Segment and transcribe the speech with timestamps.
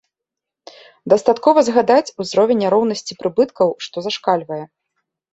[1.11, 4.59] Дастаткова згадаць узровень няроўнасці прыбыткаў, што зашкальвае.